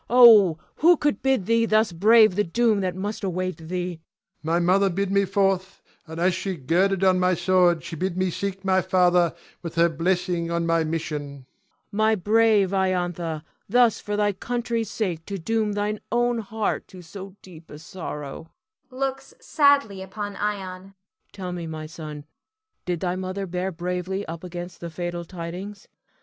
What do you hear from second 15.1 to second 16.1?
to doom thine